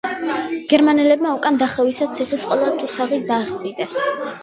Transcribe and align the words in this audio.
გერმანელებმა 0.71 1.35
უკან 1.41 1.61
დახევისას 1.65 2.17
ციხის 2.19 2.49
ყველა 2.49 2.75
ტუსაღი 2.83 3.25
დახვრიტეს. 3.33 4.05